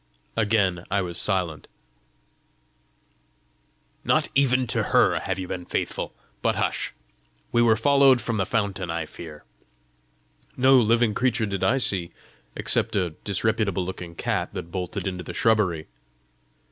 [0.35, 1.67] Again I was silent.
[4.03, 6.15] "Not even to her have you been faithful!
[6.41, 6.95] But hush!
[7.51, 9.43] we were followed from the fountain, I fear!"
[10.57, 12.09] "No living creature did I see!
[12.55, 15.85] except a disreputable looking cat that bolted into the shrubbery."